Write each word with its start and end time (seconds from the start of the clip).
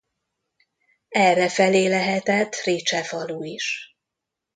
Errefelé 1.09 1.87
lehetett 1.87 2.63
Ricse 2.65 3.03
falu 3.03 3.43
is. 3.43 3.95